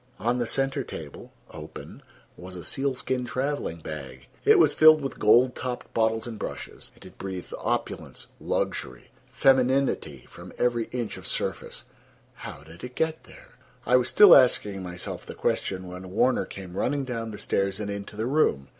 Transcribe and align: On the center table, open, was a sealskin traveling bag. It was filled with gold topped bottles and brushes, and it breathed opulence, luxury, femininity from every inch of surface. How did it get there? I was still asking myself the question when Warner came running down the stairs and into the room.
On 0.17 0.39
the 0.39 0.47
center 0.47 0.83
table, 0.83 1.31
open, 1.51 2.01
was 2.35 2.55
a 2.55 2.63
sealskin 2.63 3.23
traveling 3.23 3.81
bag. 3.81 4.25
It 4.43 4.57
was 4.57 4.73
filled 4.73 4.99
with 5.03 5.19
gold 5.19 5.53
topped 5.53 5.93
bottles 5.93 6.25
and 6.25 6.39
brushes, 6.39 6.91
and 6.95 7.05
it 7.05 7.19
breathed 7.19 7.53
opulence, 7.59 8.25
luxury, 8.39 9.11
femininity 9.31 10.25
from 10.27 10.53
every 10.57 10.85
inch 10.85 11.17
of 11.17 11.27
surface. 11.27 11.83
How 12.33 12.63
did 12.63 12.83
it 12.83 12.95
get 12.95 13.25
there? 13.25 13.49
I 13.85 13.95
was 13.95 14.09
still 14.09 14.35
asking 14.35 14.81
myself 14.81 15.23
the 15.23 15.35
question 15.35 15.87
when 15.87 16.09
Warner 16.09 16.45
came 16.45 16.75
running 16.77 17.05
down 17.05 17.29
the 17.29 17.37
stairs 17.37 17.79
and 17.79 17.91
into 17.91 18.15
the 18.15 18.25
room. 18.25 18.69